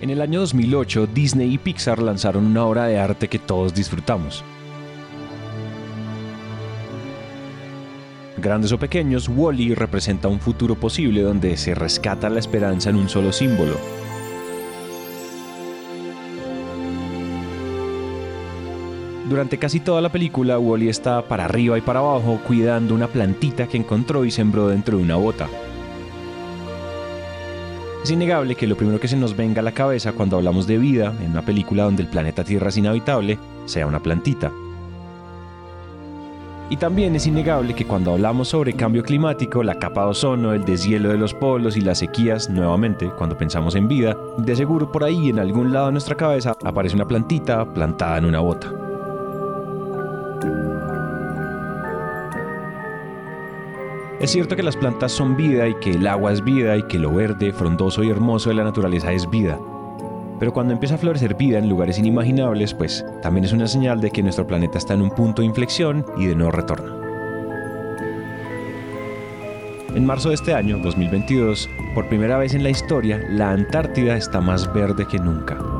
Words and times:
En 0.00 0.10
el 0.10 0.20
año 0.20 0.38
2008, 0.40 1.08
Disney 1.12 1.54
y 1.54 1.58
Pixar 1.58 2.00
lanzaron 2.00 2.46
una 2.46 2.64
obra 2.64 2.84
de 2.84 3.00
arte 3.00 3.26
que 3.26 3.40
todos 3.40 3.74
disfrutamos. 3.74 4.44
Grandes 8.36 8.70
o 8.70 8.78
pequeños, 8.78 9.28
Wally 9.28 9.74
representa 9.74 10.28
un 10.28 10.38
futuro 10.38 10.76
posible 10.76 11.22
donde 11.22 11.56
se 11.56 11.74
rescata 11.74 12.30
la 12.30 12.38
esperanza 12.38 12.90
en 12.90 12.96
un 12.96 13.08
solo 13.08 13.32
símbolo. 13.32 13.76
Durante 19.28 19.58
casi 19.58 19.80
toda 19.80 20.00
la 20.00 20.12
película, 20.12 20.60
Wally 20.60 20.88
está 20.88 21.22
para 21.22 21.46
arriba 21.46 21.76
y 21.76 21.80
para 21.80 21.98
abajo 21.98 22.40
cuidando 22.46 22.94
una 22.94 23.08
plantita 23.08 23.66
que 23.66 23.76
encontró 23.76 24.24
y 24.24 24.30
sembró 24.30 24.68
dentro 24.68 24.96
de 24.96 25.02
una 25.02 25.16
bota. 25.16 25.48
Es 28.08 28.12
innegable 28.12 28.54
que 28.54 28.66
lo 28.66 28.74
primero 28.74 28.98
que 28.98 29.06
se 29.06 29.18
nos 29.18 29.36
venga 29.36 29.60
a 29.60 29.62
la 29.62 29.72
cabeza 29.72 30.12
cuando 30.12 30.38
hablamos 30.38 30.66
de 30.66 30.78
vida 30.78 31.14
en 31.20 31.32
una 31.32 31.42
película 31.42 31.82
donde 31.82 32.04
el 32.04 32.08
planeta 32.08 32.42
Tierra 32.42 32.70
es 32.70 32.78
inhabitable 32.78 33.38
sea 33.66 33.86
una 33.86 34.02
plantita. 34.02 34.50
Y 36.70 36.78
también 36.78 37.14
es 37.16 37.26
innegable 37.26 37.74
que 37.74 37.84
cuando 37.84 38.12
hablamos 38.12 38.48
sobre 38.48 38.72
cambio 38.72 39.02
climático, 39.02 39.62
la 39.62 39.78
capa 39.78 40.04
de 40.04 40.08
ozono, 40.12 40.54
el 40.54 40.64
deshielo 40.64 41.10
de 41.10 41.18
los 41.18 41.34
polos 41.34 41.76
y 41.76 41.82
las 41.82 41.98
sequías, 41.98 42.48
nuevamente, 42.48 43.10
cuando 43.10 43.36
pensamos 43.36 43.74
en 43.74 43.88
vida, 43.88 44.16
de 44.38 44.56
seguro 44.56 44.90
por 44.90 45.04
ahí 45.04 45.28
en 45.28 45.38
algún 45.38 45.70
lado 45.70 45.88
de 45.88 45.92
nuestra 45.92 46.16
cabeza 46.16 46.54
aparece 46.64 46.96
una 46.96 47.06
plantita 47.06 47.74
plantada 47.74 48.16
en 48.16 48.24
una 48.24 48.40
bota. 48.40 48.87
Es 54.20 54.32
cierto 54.32 54.56
que 54.56 54.64
las 54.64 54.76
plantas 54.76 55.12
son 55.12 55.36
vida 55.36 55.68
y 55.68 55.74
que 55.74 55.92
el 55.92 56.04
agua 56.08 56.32
es 56.32 56.42
vida 56.42 56.76
y 56.76 56.82
que 56.88 56.98
lo 56.98 57.12
verde, 57.12 57.52
frondoso 57.52 58.02
y 58.02 58.10
hermoso 58.10 58.48
de 58.48 58.56
la 58.56 58.64
naturaleza 58.64 59.12
es 59.12 59.30
vida. 59.30 59.60
Pero 60.40 60.52
cuando 60.52 60.72
empieza 60.72 60.96
a 60.96 60.98
florecer 60.98 61.36
vida 61.36 61.58
en 61.58 61.68
lugares 61.68 62.00
inimaginables, 62.00 62.74
pues 62.74 63.06
también 63.22 63.44
es 63.44 63.52
una 63.52 63.68
señal 63.68 64.00
de 64.00 64.10
que 64.10 64.24
nuestro 64.24 64.44
planeta 64.44 64.76
está 64.76 64.94
en 64.94 65.02
un 65.02 65.10
punto 65.10 65.42
de 65.42 65.46
inflexión 65.46 66.04
y 66.16 66.26
de 66.26 66.34
no 66.34 66.50
retorno. 66.50 66.98
En 69.94 70.04
marzo 70.04 70.30
de 70.30 70.34
este 70.34 70.52
año, 70.52 70.78
2022, 70.78 71.68
por 71.94 72.08
primera 72.08 72.38
vez 72.38 72.54
en 72.54 72.64
la 72.64 72.70
historia, 72.70 73.24
la 73.30 73.52
Antártida 73.52 74.16
está 74.16 74.40
más 74.40 74.72
verde 74.72 75.06
que 75.06 75.18
nunca 75.18 75.77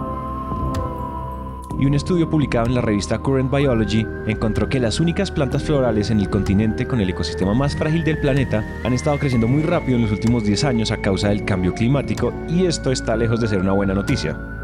y 1.79 1.87
un 1.87 1.95
estudio 1.95 2.29
publicado 2.29 2.67
en 2.67 2.75
la 2.75 2.81
revista 2.81 3.19
Current 3.19 3.51
Biology 3.51 4.07
encontró 4.27 4.69
que 4.69 4.81
las 4.81 5.01
únicas 5.01 5.31
plantas 5.31 5.63
florales 5.63 6.11
en 6.11 6.21
el 6.21 6.31
continente 6.31 6.87
con 6.87 7.01
el 7.01 7.11
ecosistema 7.11 7.55
más 7.55 7.77
frágil 7.77 8.05
del 8.05 8.19
planeta 8.19 8.65
han 8.85 8.93
estado 8.93 9.19
creciendo 9.19 9.49
muy 9.49 9.63
rápido 9.63 9.97
en 9.97 10.03
los 10.03 10.13
últimos 10.13 10.45
10 10.45 10.65
años 10.65 10.91
a 10.91 11.01
causa 11.01 11.29
del 11.29 11.45
cambio 11.45 11.75
climático 11.75 12.33
y 12.49 12.67
esto 12.67 12.91
está 12.91 13.17
lejos 13.17 13.41
de 13.41 13.49
ser 13.49 13.61
una 13.61 13.73
buena 13.73 13.95
noticia. 13.95 14.58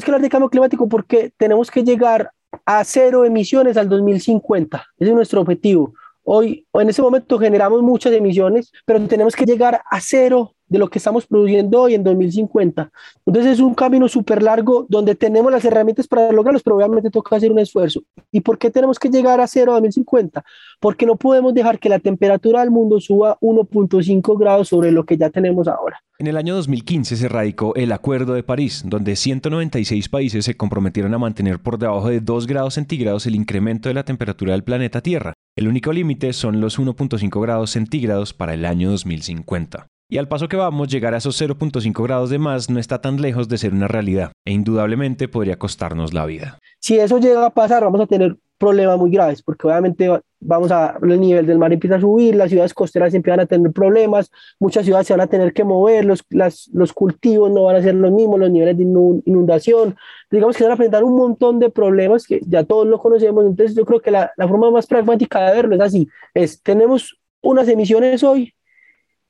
Tenemos 0.00 0.04
que 0.04 0.10
hablar 0.10 0.22
de 0.22 0.28
cambio 0.30 0.50
climático 0.50 0.88
porque 0.88 1.32
tenemos 1.36 1.70
que 1.70 1.82
llegar 1.82 2.30
a 2.64 2.84
cero 2.84 3.24
emisiones 3.24 3.76
al 3.76 3.88
2050. 3.88 4.86
Ese 4.98 5.10
es 5.10 5.14
nuestro 5.14 5.40
objetivo. 5.40 5.94
Hoy, 6.22 6.66
en 6.74 6.88
ese 6.88 7.02
momento 7.02 7.38
generamos 7.38 7.82
muchas 7.82 8.12
emisiones, 8.12 8.72
pero 8.84 9.00
tenemos 9.06 9.34
que 9.34 9.44
llegar 9.44 9.82
a 9.90 10.00
cero 10.00 10.54
de 10.70 10.78
lo 10.78 10.88
que 10.88 10.98
estamos 10.98 11.26
produciendo 11.26 11.82
hoy 11.82 11.94
en 11.94 12.02
2050. 12.02 12.90
Entonces 13.26 13.52
es 13.52 13.60
un 13.60 13.74
camino 13.74 14.08
súper 14.08 14.42
largo 14.42 14.86
donde 14.88 15.14
tenemos 15.14 15.52
las 15.52 15.64
herramientas 15.64 16.06
para 16.06 16.32
lograrlo, 16.32 16.60
pero 16.64 16.76
obviamente 16.76 17.10
toca 17.10 17.36
hacer 17.36 17.52
un 17.52 17.58
esfuerzo. 17.58 18.00
¿Y 18.30 18.40
por 18.40 18.56
qué 18.56 18.70
tenemos 18.70 18.98
que 18.98 19.10
llegar 19.10 19.40
a 19.40 19.46
cero 19.46 19.72
a 19.72 19.74
2050? 19.74 20.42
Porque 20.78 21.04
no 21.04 21.16
podemos 21.16 21.52
dejar 21.52 21.78
que 21.78 21.88
la 21.88 21.98
temperatura 21.98 22.60
del 22.60 22.70
mundo 22.70 23.00
suba 23.00 23.36
1.5 23.40 24.38
grados 24.38 24.68
sobre 24.68 24.92
lo 24.92 25.04
que 25.04 25.18
ya 25.18 25.28
tenemos 25.28 25.68
ahora. 25.68 26.00
En 26.20 26.26
el 26.26 26.36
año 26.36 26.54
2015 26.54 27.16
se 27.16 27.28
radicó 27.28 27.74
el 27.74 27.92
Acuerdo 27.92 28.34
de 28.34 28.42
París, 28.42 28.82
donde 28.86 29.16
196 29.16 30.08
países 30.08 30.44
se 30.44 30.56
comprometieron 30.56 31.14
a 31.14 31.18
mantener 31.18 31.60
por 31.60 31.78
debajo 31.78 32.10
de 32.10 32.20
2 32.20 32.46
grados 32.46 32.74
centígrados 32.74 33.26
el 33.26 33.34
incremento 33.34 33.88
de 33.88 33.94
la 33.94 34.04
temperatura 34.04 34.52
del 34.52 34.62
planeta 34.62 35.00
Tierra. 35.00 35.32
El 35.56 35.66
único 35.66 35.92
límite 35.92 36.32
son 36.32 36.60
los 36.60 36.78
1.5 36.78 37.40
grados 37.42 37.70
centígrados 37.70 38.34
para 38.34 38.54
el 38.54 38.66
año 38.66 38.90
2050. 38.90 39.86
Y 40.12 40.18
al 40.18 40.26
paso 40.26 40.48
que 40.48 40.56
vamos, 40.56 40.88
llegar 40.88 41.14
a 41.14 41.18
esos 41.18 41.40
0.5 41.40 42.02
grados 42.02 42.30
de 42.30 42.40
más 42.40 42.68
no 42.68 42.80
está 42.80 43.00
tan 43.00 43.22
lejos 43.22 43.48
de 43.48 43.58
ser 43.58 43.72
una 43.72 43.86
realidad 43.86 44.32
e 44.44 44.50
indudablemente 44.50 45.28
podría 45.28 45.56
costarnos 45.56 46.12
la 46.12 46.26
vida. 46.26 46.58
Si 46.80 46.98
eso 46.98 47.20
llega 47.20 47.46
a 47.46 47.50
pasar, 47.50 47.84
vamos 47.84 48.00
a 48.00 48.06
tener 48.08 48.36
problemas 48.58 48.98
muy 48.98 49.12
graves, 49.12 49.40
porque 49.40 49.68
obviamente 49.68 50.10
vamos 50.40 50.72
a, 50.72 50.98
el 51.00 51.20
nivel 51.20 51.46
del 51.46 51.58
mar 51.58 51.72
empieza 51.72 51.94
a 51.94 52.00
subir, 52.00 52.34
las 52.34 52.50
ciudades 52.50 52.74
costeras 52.74 53.14
empiezan 53.14 53.38
a 53.38 53.46
tener 53.46 53.70
problemas, 53.70 54.32
muchas 54.58 54.84
ciudades 54.84 55.06
se 55.06 55.12
van 55.12 55.20
a 55.20 55.28
tener 55.28 55.52
que 55.52 55.62
mover, 55.62 56.04
los, 56.04 56.24
los 56.72 56.92
cultivos 56.92 57.50
no 57.52 57.62
van 57.62 57.76
a 57.76 57.82
ser 57.82 57.94
los 57.94 58.10
mismos, 58.10 58.40
los 58.40 58.50
niveles 58.50 58.76
de 58.76 58.82
inundación, 58.82 59.96
digamos 60.28 60.56
que 60.56 60.58
se 60.58 60.64
van 60.64 60.72
a 60.72 60.74
enfrentar 60.74 61.04
un 61.04 61.16
montón 61.16 61.60
de 61.60 61.70
problemas 61.70 62.26
que 62.26 62.40
ya 62.46 62.64
todos 62.64 62.86
lo 62.86 62.98
conocemos, 62.98 63.46
entonces 63.46 63.76
yo 63.76 63.86
creo 63.86 64.00
que 64.00 64.10
la, 64.10 64.32
la 64.36 64.48
forma 64.48 64.70
más 64.72 64.86
pragmática 64.86 65.46
de 65.46 65.54
verlo 65.54 65.76
es 65.76 65.80
así, 65.80 66.08
es 66.34 66.60
tenemos 66.62 67.18
unas 67.40 67.66
emisiones 67.68 68.22
hoy, 68.22 68.52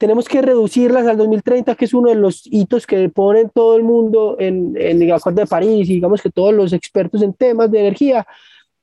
tenemos 0.01 0.27
que 0.31 0.41
reducirlas 0.41 1.07
al 1.07 1.19
2030, 1.19 1.75
que 1.75 1.85
es 1.85 1.93
uno 1.93 2.09
de 2.09 2.15
los 2.15 2.47
hitos 2.47 2.87
que 2.87 3.11
ponen 3.11 3.51
todo 3.51 3.77
el 3.77 3.83
mundo 3.83 4.37
en, 4.39 4.75
en 4.79 5.03
el 5.03 5.13
Acuerdo 5.13 5.43
de 5.43 5.47
París, 5.47 5.91
y 5.91 5.93
digamos 5.93 6.23
que 6.23 6.31
todos 6.31 6.55
los 6.55 6.73
expertos 6.73 7.21
en 7.21 7.35
temas 7.35 7.71
de 7.71 7.81
energía, 7.81 8.27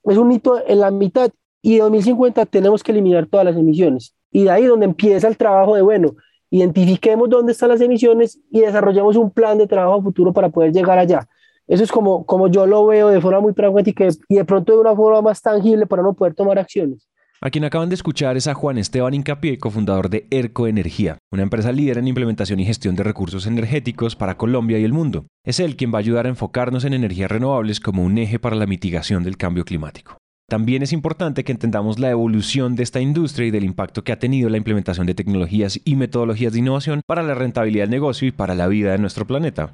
es 0.03 0.15
un 0.15 0.31
hito 0.31 0.61
en 0.67 0.79
la 0.79 0.91
mitad, 0.91 1.31
y 1.63 1.77
en 1.77 1.79
2050 1.79 2.45
tenemos 2.45 2.83
que 2.83 2.91
eliminar 2.91 3.25
todas 3.25 3.47
las 3.47 3.57
emisiones. 3.57 4.13
Y 4.31 4.43
de 4.43 4.51
ahí 4.51 4.65
donde 4.65 4.85
empieza 4.85 5.27
el 5.27 5.37
trabajo 5.37 5.73
de, 5.73 5.81
bueno, 5.81 6.13
identifiquemos 6.51 7.27
dónde 7.27 7.53
están 7.53 7.69
las 7.69 7.81
emisiones 7.81 8.39
y 8.51 8.59
desarrollemos 8.59 9.15
un 9.15 9.31
plan 9.31 9.57
de 9.57 9.65
trabajo 9.65 10.03
futuro 10.03 10.31
para 10.31 10.49
poder 10.49 10.71
llegar 10.71 10.99
allá. 10.99 11.27
Eso 11.65 11.83
es 11.83 11.91
como, 11.91 12.27
como 12.27 12.47
yo 12.47 12.67
lo 12.67 12.85
veo 12.85 13.07
de 13.07 13.19
forma 13.19 13.39
muy 13.39 13.53
pragmática 13.53 14.07
y 14.29 14.35
de 14.35 14.45
pronto 14.45 14.73
de 14.73 14.81
una 14.81 14.95
forma 14.95 15.23
más 15.23 15.41
tangible 15.41 15.87
para 15.87 16.03
no 16.03 16.13
poder 16.13 16.35
tomar 16.35 16.59
acciones. 16.59 17.07
A 17.39 17.51
quien 17.51 17.65
acaban 17.65 17.89
de 17.89 17.93
escuchar 17.93 18.35
es 18.35 18.47
a 18.47 18.55
Juan 18.55 18.79
Esteban 18.79 19.13
Incapié, 19.13 19.59
cofundador 19.59 20.09
de 20.09 20.25
ERCO 20.31 20.65
Energía, 20.65 21.19
una 21.31 21.43
empresa 21.43 21.71
líder 21.71 21.99
en 21.99 22.07
implementación 22.07 22.59
y 22.59 22.65
gestión 22.65 22.95
de 22.95 23.03
recursos 23.03 23.45
energéticos 23.45 24.15
para 24.15 24.37
Colombia 24.37 24.79
y 24.79 24.83
el 24.83 24.91
mundo. 24.91 25.27
Es 25.45 25.59
él 25.59 25.75
quien 25.75 25.93
va 25.93 25.97
a 25.97 25.99
ayudar 25.99 26.25
a 26.25 26.29
enfocarnos 26.29 26.83
en 26.83 26.95
energías 26.95 27.29
renovables 27.29 27.79
como 27.79 28.03
un 28.03 28.17
eje 28.17 28.39
para 28.39 28.55
la 28.55 28.65
mitigación 28.65 29.23
del 29.23 29.37
cambio 29.37 29.65
climático. 29.65 30.17
También 30.49 30.81
es 30.81 30.93
importante 30.93 31.43
que 31.43 31.51
entendamos 31.51 31.99
la 31.99 32.09
evolución 32.09 32.75
de 32.75 32.81
esta 32.81 33.01
industria 33.01 33.47
y 33.47 33.51
del 33.51 33.65
impacto 33.65 34.03
que 34.03 34.13
ha 34.13 34.19
tenido 34.19 34.49
la 34.49 34.57
implementación 34.57 35.05
de 35.05 35.13
tecnologías 35.13 35.79
y 35.85 35.95
metodologías 35.95 36.53
de 36.53 36.59
innovación 36.59 37.01
para 37.05 37.21
la 37.21 37.35
rentabilidad 37.35 37.83
del 37.83 37.91
negocio 37.91 38.27
y 38.27 38.31
para 38.31 38.55
la 38.55 38.67
vida 38.67 38.93
de 38.93 38.97
nuestro 38.97 39.27
planeta. 39.27 39.73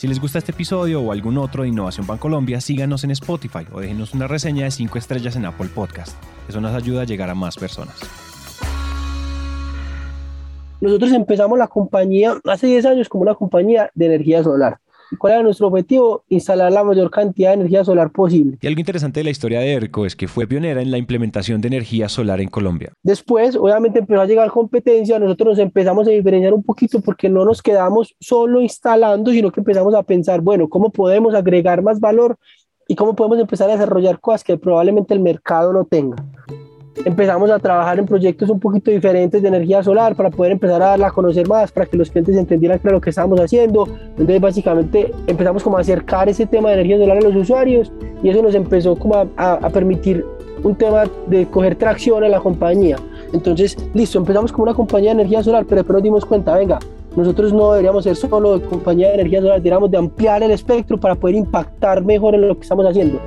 Si 0.00 0.08
les 0.08 0.18
gusta 0.18 0.38
este 0.38 0.52
episodio 0.52 1.02
o 1.02 1.12
algún 1.12 1.36
otro 1.36 1.62
de 1.62 1.68
Innovación 1.68 2.06
Bancolombia, 2.06 2.62
síganos 2.62 3.04
en 3.04 3.10
Spotify 3.10 3.66
o 3.70 3.80
déjenos 3.80 4.14
una 4.14 4.26
reseña 4.26 4.64
de 4.64 4.70
5 4.70 4.96
estrellas 4.96 5.36
en 5.36 5.44
Apple 5.44 5.68
Podcast. 5.74 6.16
Eso 6.48 6.58
nos 6.58 6.74
ayuda 6.74 7.02
a 7.02 7.04
llegar 7.04 7.28
a 7.28 7.34
más 7.34 7.58
personas. 7.58 8.00
Nosotros 10.80 11.12
empezamos 11.12 11.58
la 11.58 11.68
compañía 11.68 12.40
hace 12.44 12.68
10 12.68 12.86
años 12.86 13.08
como 13.10 13.24
una 13.24 13.34
compañía 13.34 13.90
de 13.94 14.06
energía 14.06 14.42
solar 14.42 14.78
¿Cuál 15.18 15.34
era 15.34 15.42
nuestro 15.42 15.68
objetivo? 15.68 16.22
Instalar 16.28 16.72
la 16.72 16.84
mayor 16.84 17.10
cantidad 17.10 17.50
de 17.50 17.54
energía 17.54 17.84
solar 17.84 18.10
posible. 18.10 18.58
Y 18.60 18.66
algo 18.66 18.80
interesante 18.80 19.20
de 19.20 19.24
la 19.24 19.30
historia 19.30 19.60
de 19.60 19.72
ERCO 19.72 20.06
es 20.06 20.14
que 20.14 20.28
fue 20.28 20.46
pionera 20.46 20.80
en 20.82 20.90
la 20.90 20.98
implementación 20.98 21.60
de 21.60 21.68
energía 21.68 22.08
solar 22.08 22.40
en 22.40 22.48
Colombia. 22.48 22.92
Después, 23.02 23.56
obviamente, 23.56 24.00
empezó 24.00 24.20
a 24.20 24.26
llegar 24.26 24.50
competencia, 24.50 25.18
nosotros 25.18 25.50
nos 25.50 25.58
empezamos 25.58 26.06
a 26.06 26.10
diferenciar 26.10 26.54
un 26.54 26.62
poquito 26.62 27.00
porque 27.00 27.28
no 27.28 27.44
nos 27.44 27.62
quedamos 27.62 28.14
solo 28.20 28.60
instalando, 28.60 29.30
sino 29.32 29.50
que 29.50 29.60
empezamos 29.60 29.94
a 29.94 30.02
pensar, 30.02 30.40
bueno, 30.40 30.68
¿cómo 30.68 30.90
podemos 30.90 31.34
agregar 31.34 31.82
más 31.82 32.00
valor 32.00 32.36
y 32.86 32.94
cómo 32.94 33.14
podemos 33.14 33.38
empezar 33.38 33.68
a 33.70 33.74
desarrollar 33.74 34.20
cosas 34.20 34.44
que 34.44 34.58
probablemente 34.58 35.14
el 35.14 35.20
mercado 35.20 35.72
no 35.72 35.84
tenga? 35.84 36.16
Empezamos 37.04 37.50
a 37.50 37.58
trabajar 37.58 37.98
en 37.98 38.06
proyectos 38.06 38.50
un 38.50 38.60
poquito 38.60 38.90
diferentes 38.90 39.42
de 39.42 39.48
energía 39.48 39.82
solar 39.82 40.14
para 40.14 40.30
poder 40.30 40.52
empezar 40.52 40.82
a 40.82 40.86
darla 40.90 41.08
a 41.08 41.10
conocer 41.10 41.48
más, 41.48 41.72
para 41.72 41.86
que 41.86 41.96
los 41.96 42.10
clientes 42.10 42.36
entendieran 42.36 42.78
claro 42.78 42.96
lo 42.96 43.00
que 43.00 43.10
estábamos 43.10 43.40
haciendo. 43.40 43.88
Entonces 44.10 44.40
básicamente 44.40 45.12
empezamos 45.26 45.62
como 45.62 45.78
a 45.78 45.80
acercar 45.80 46.28
ese 46.28 46.46
tema 46.46 46.68
de 46.68 46.74
energía 46.74 46.98
solar 46.98 47.18
a 47.18 47.20
los 47.20 47.36
usuarios 47.36 47.92
y 48.22 48.28
eso 48.28 48.42
nos 48.42 48.54
empezó 48.54 48.96
como 48.96 49.16
a, 49.16 49.26
a 49.36 49.70
permitir 49.70 50.24
un 50.62 50.74
tema 50.74 51.04
de 51.26 51.46
coger 51.46 51.76
tracción 51.76 52.24
en 52.24 52.32
la 52.32 52.40
compañía. 52.40 52.96
Entonces, 53.32 53.76
listo, 53.94 54.18
empezamos 54.18 54.52
como 54.52 54.64
una 54.64 54.74
compañía 54.74 55.10
de 55.10 55.20
energía 55.20 55.42
solar, 55.42 55.64
pero 55.64 55.76
después 55.76 55.94
nos 55.94 56.02
dimos 56.02 56.24
cuenta, 56.24 56.54
venga, 56.54 56.78
nosotros 57.16 57.52
no 57.52 57.72
deberíamos 57.72 58.04
ser 58.04 58.16
solo 58.16 58.60
compañía 58.68 59.08
de 59.08 59.14
energía 59.14 59.40
solar, 59.40 59.58
deberíamos 59.58 59.90
de 59.90 59.98
ampliar 59.98 60.42
el 60.42 60.50
espectro 60.50 60.98
para 60.98 61.14
poder 61.14 61.36
impactar 61.36 62.04
mejor 62.04 62.34
en 62.34 62.46
lo 62.46 62.54
que 62.54 62.62
estamos 62.62 62.86
haciendo. 62.86 63.20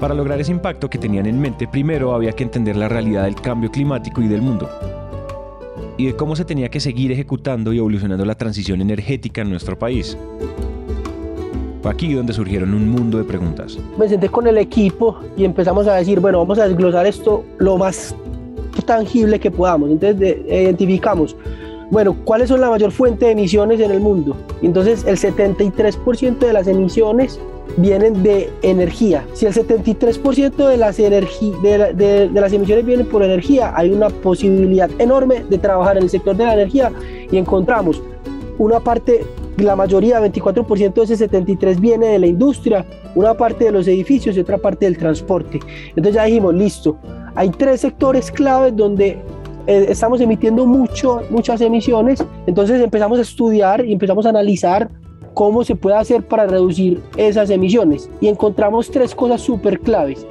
Para 0.00 0.14
lograr 0.14 0.40
ese 0.40 0.50
impacto 0.50 0.88
que 0.88 0.96
tenían 0.96 1.26
en 1.26 1.38
mente, 1.38 1.68
primero 1.68 2.14
había 2.14 2.32
que 2.32 2.42
entender 2.42 2.74
la 2.74 2.88
realidad 2.88 3.24
del 3.24 3.34
cambio 3.34 3.70
climático 3.70 4.22
y 4.22 4.28
del 4.28 4.40
mundo, 4.40 4.66
y 5.98 6.06
de 6.06 6.16
cómo 6.16 6.34
se 6.34 6.46
tenía 6.46 6.70
que 6.70 6.80
seguir 6.80 7.12
ejecutando 7.12 7.70
y 7.74 7.78
evolucionando 7.78 8.24
la 8.24 8.34
transición 8.34 8.80
energética 8.80 9.42
en 9.42 9.50
nuestro 9.50 9.78
país. 9.78 10.16
Fue 11.82 11.90
aquí 11.90 12.14
donde 12.14 12.32
surgieron 12.32 12.72
un 12.72 12.88
mundo 12.88 13.18
de 13.18 13.24
preguntas. 13.24 13.78
Me 13.98 14.08
senté 14.08 14.30
con 14.30 14.46
el 14.46 14.56
equipo 14.56 15.18
y 15.36 15.44
empezamos 15.44 15.86
a 15.86 15.96
decir, 15.96 16.18
bueno, 16.18 16.38
vamos 16.38 16.58
a 16.58 16.66
desglosar 16.66 17.06
esto 17.06 17.44
lo 17.58 17.76
más 17.76 18.14
tangible 18.86 19.38
que 19.38 19.50
podamos. 19.50 19.90
Entonces 19.90 20.38
identificamos, 20.48 21.36
bueno, 21.90 22.16
¿cuáles 22.24 22.48
son 22.48 22.62
la 22.62 22.70
mayor 22.70 22.90
fuente 22.90 23.26
de 23.26 23.32
emisiones 23.32 23.80
en 23.80 23.90
el 23.90 24.00
mundo? 24.00 24.34
Entonces 24.62 25.04
el 25.04 25.18
73% 25.18 26.38
de 26.38 26.52
las 26.54 26.68
emisiones 26.68 27.38
vienen 27.76 28.22
de 28.22 28.50
energía. 28.62 29.24
Si 29.34 29.46
el 29.46 29.52
73% 29.52 30.66
de 30.66 30.76
las, 30.76 30.96
de, 30.96 31.10
de, 31.10 32.28
de, 32.28 32.40
las 32.40 32.52
emisiones 32.52 32.84
vienen 32.84 33.06
por 33.06 33.22
energía, 33.22 33.72
hay 33.76 33.90
una 33.90 34.10
posibilidad 34.10 34.90
enorme 34.98 35.44
de 35.48 35.58
trabajar 35.58 35.96
en 35.96 36.04
el 36.04 36.10
sector 36.10 36.36
de 36.36 36.44
la 36.44 36.54
energía 36.54 36.92
y 37.30 37.36
encontramos 37.36 38.02
una 38.58 38.78
parte, 38.78 39.24
la 39.56 39.74
mayoría, 39.74 40.20
24% 40.20 40.92
de 40.92 41.02
ese 41.02 41.16
73 41.16 41.80
viene 41.80 42.08
de 42.08 42.18
la 42.18 42.26
industria, 42.26 42.84
una 43.14 43.32
parte 43.34 43.64
de 43.64 43.72
los 43.72 43.88
edificios 43.88 44.36
y 44.36 44.40
otra 44.40 44.58
parte 44.58 44.84
del 44.84 44.98
transporte. 44.98 45.60
Entonces 45.88 46.14
ya 46.14 46.24
dijimos, 46.24 46.54
listo, 46.54 46.98
hay 47.34 47.48
tres 47.50 47.80
sectores 47.80 48.30
claves 48.30 48.76
donde 48.76 49.18
eh, 49.66 49.86
estamos 49.88 50.20
emitiendo 50.20 50.66
mucho, 50.66 51.22
muchas 51.30 51.60
emisiones, 51.62 52.22
entonces 52.46 52.82
empezamos 52.82 53.18
a 53.18 53.22
estudiar 53.22 53.84
y 53.84 53.92
empezamos 53.92 54.26
a 54.26 54.28
analizar 54.28 54.90
cómo 55.40 55.64
se 55.64 55.74
puede 55.74 55.96
hacer 55.96 56.28
para 56.28 56.46
reducir 56.46 57.02
esas 57.16 57.48
emisiones. 57.48 58.10
Y 58.20 58.28
encontramos 58.28 58.90
tres 58.90 59.14
cosas 59.14 59.40
súper 59.40 59.80
claves. 59.80 60.26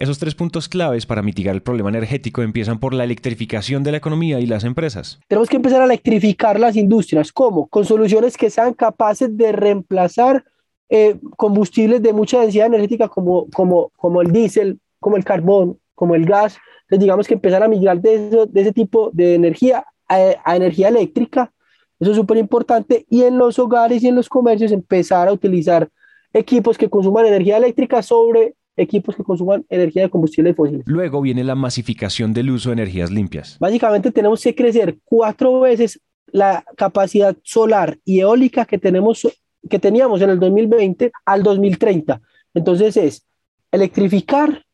Esos 0.00 0.18
tres 0.18 0.34
puntos 0.34 0.68
claves 0.68 1.06
para 1.06 1.22
mitigar 1.22 1.54
el 1.54 1.62
problema 1.62 1.88
energético 1.90 2.42
empiezan 2.42 2.80
por 2.80 2.94
la 2.94 3.04
electrificación 3.04 3.84
de 3.84 3.92
la 3.92 3.98
economía 3.98 4.40
y 4.40 4.46
las 4.46 4.64
empresas. 4.64 5.20
Tenemos 5.28 5.48
que 5.48 5.54
empezar 5.54 5.80
a 5.80 5.84
electrificar 5.84 6.58
las 6.58 6.74
industrias. 6.74 7.30
¿Cómo? 7.30 7.68
Con 7.68 7.84
soluciones 7.84 8.36
que 8.36 8.50
sean 8.50 8.74
capaces 8.74 9.36
de 9.36 9.52
reemplazar 9.52 10.42
eh, 10.88 11.20
combustibles 11.36 12.02
de 12.02 12.12
mucha 12.12 12.40
densidad 12.40 12.66
energética 12.66 13.06
como, 13.06 13.48
como, 13.50 13.92
como 13.94 14.20
el 14.20 14.32
diésel, 14.32 14.80
como 14.98 15.16
el 15.16 15.24
carbón, 15.24 15.78
como 15.94 16.16
el 16.16 16.24
gas, 16.24 16.58
entonces, 16.84 17.00
digamos 17.00 17.26
que 17.26 17.34
empezar 17.34 17.62
a 17.62 17.68
migrar 17.68 18.00
de, 18.00 18.46
de 18.48 18.60
ese 18.60 18.72
tipo 18.72 19.10
de 19.12 19.34
energía 19.34 19.84
a, 20.08 20.56
energía 20.56 20.88
eléctrica, 20.88 21.50
eso 21.98 22.10
es 22.10 22.16
súper 22.16 22.36
importante, 22.36 23.06
y 23.08 23.22
en 23.22 23.38
los 23.38 23.58
hogares 23.58 24.02
y 24.02 24.08
en 24.08 24.16
los 24.16 24.28
comercios 24.28 24.72
empezar 24.72 25.28
a 25.28 25.32
utilizar 25.32 25.88
equipos 26.32 26.76
que 26.76 26.90
consuman 26.90 27.26
energía 27.26 27.56
eléctrica 27.56 28.02
sobre 28.02 28.54
equipos 28.76 29.14
que 29.14 29.22
consuman 29.22 29.64
energía 29.68 30.02
de 30.02 30.10
combustible 30.10 30.52
fósil. 30.52 30.82
Luego 30.84 31.20
viene 31.20 31.44
la 31.44 31.54
masificación 31.54 32.34
del 32.34 32.50
uso 32.50 32.70
de 32.70 32.74
energías 32.74 33.10
limpias. 33.10 33.56
Básicamente 33.60 34.10
tenemos 34.10 34.42
que 34.42 34.54
crecer 34.54 34.98
cuatro 35.04 35.60
veces 35.60 36.00
la 36.26 36.64
capacidad 36.76 37.36
solar 37.44 37.98
y 38.04 38.18
eólica 38.18 38.64
que, 38.64 38.78
tenemos, 38.78 39.26
que 39.70 39.78
teníamos 39.78 40.20
en 40.22 40.30
el 40.30 40.40
2020 40.40 41.12
al 41.24 41.42
2030. 41.44 42.20
Entonces 42.52 42.96
es 42.96 43.26
electrificar, 43.70 44.64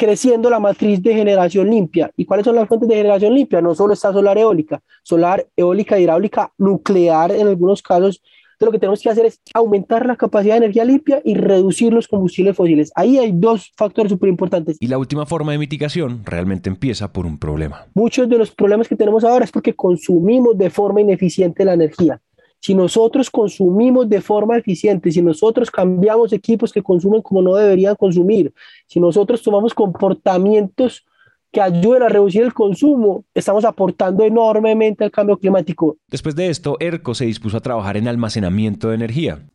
creciendo 0.00 0.48
la 0.48 0.58
matriz 0.58 1.02
de 1.02 1.12
generación 1.12 1.68
limpia. 1.68 2.10
¿Y 2.16 2.24
cuáles 2.24 2.46
son 2.46 2.56
las 2.56 2.66
fuentes 2.66 2.88
de 2.88 2.94
generación 2.94 3.34
limpia? 3.34 3.60
No 3.60 3.74
solo 3.74 3.92
está 3.92 4.10
solar 4.14 4.38
eólica, 4.38 4.80
solar 5.02 5.46
eólica, 5.54 6.00
hidráulica, 6.00 6.50
nuclear 6.56 7.30
en 7.32 7.46
algunos 7.46 7.82
casos. 7.82 8.22
Entonces, 8.22 8.66
lo 8.66 8.72
que 8.72 8.78
tenemos 8.78 9.02
que 9.02 9.10
hacer 9.10 9.26
es 9.26 9.42
aumentar 9.52 10.06
la 10.06 10.16
capacidad 10.16 10.54
de 10.54 10.64
energía 10.64 10.86
limpia 10.86 11.20
y 11.22 11.34
reducir 11.34 11.92
los 11.92 12.08
combustibles 12.08 12.56
fósiles. 12.56 12.90
Ahí 12.94 13.18
hay 13.18 13.32
dos 13.34 13.72
factores 13.76 14.10
súper 14.10 14.30
importantes. 14.30 14.78
Y 14.80 14.86
la 14.86 14.96
última 14.96 15.26
forma 15.26 15.52
de 15.52 15.58
mitigación 15.58 16.22
realmente 16.24 16.70
empieza 16.70 17.12
por 17.12 17.26
un 17.26 17.38
problema. 17.38 17.84
Muchos 17.92 18.26
de 18.26 18.38
los 18.38 18.52
problemas 18.52 18.88
que 18.88 18.96
tenemos 18.96 19.22
ahora 19.22 19.44
es 19.44 19.52
porque 19.52 19.74
consumimos 19.74 20.56
de 20.56 20.70
forma 20.70 21.02
ineficiente 21.02 21.62
la 21.62 21.74
energía. 21.74 22.22
Si 22.60 22.74
nosotros 22.74 23.30
consumimos 23.30 24.08
de 24.08 24.20
forma 24.20 24.56
eficiente, 24.58 25.10
si 25.10 25.22
nosotros 25.22 25.70
cambiamos 25.70 26.32
equipos 26.32 26.72
que 26.72 26.82
consumen 26.82 27.22
como 27.22 27.42
no 27.42 27.54
deberían 27.54 27.96
consumir, 27.96 28.52
si 28.86 29.00
nosotros 29.00 29.42
tomamos 29.42 29.72
comportamientos 29.74 31.06
que 31.50 31.60
ayuden 31.60 32.02
a 32.02 32.08
reducir 32.08 32.42
el 32.42 32.54
consumo, 32.54 33.24
estamos 33.34 33.64
aportando 33.64 34.24
enormemente 34.24 35.02
al 35.02 35.10
cambio 35.10 35.36
climático. 35.38 35.96
Después 36.08 36.36
de 36.36 36.48
esto, 36.48 36.76
ERCO 36.78 37.14
se 37.14 37.24
dispuso 37.24 37.56
a 37.56 37.60
trabajar 37.60 37.96
en 37.96 38.06
almacenamiento 38.06 38.90
de 38.90 38.94
energía. 38.94 39.46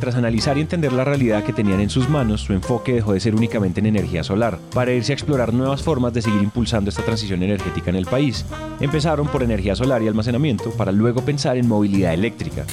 Tras 0.00 0.14
analizar 0.14 0.56
y 0.56 0.60
entender 0.60 0.92
la 0.92 1.04
realidad 1.04 1.42
que 1.42 1.52
tenían 1.52 1.80
en 1.80 1.90
sus 1.90 2.08
manos, 2.08 2.42
su 2.42 2.52
enfoque 2.52 2.92
dejó 2.92 3.14
de 3.14 3.20
ser 3.20 3.34
únicamente 3.34 3.80
en 3.80 3.86
energía 3.86 4.22
solar, 4.22 4.58
para 4.72 4.92
irse 4.92 5.12
a 5.12 5.14
explorar 5.14 5.52
nuevas 5.52 5.82
formas 5.82 6.12
de 6.12 6.22
seguir 6.22 6.42
impulsando 6.42 6.90
esta 6.90 7.02
transición 7.02 7.42
energética 7.42 7.90
en 7.90 7.96
el 7.96 8.06
país. 8.06 8.44
Empezaron 8.80 9.26
por 9.26 9.42
energía 9.42 9.74
solar 9.74 10.02
y 10.02 10.08
almacenamiento, 10.08 10.70
para 10.70 10.92
luego 10.92 11.22
pensar 11.22 11.56
en 11.56 11.68
movilidad 11.68 12.14
eléctrica 12.14 12.64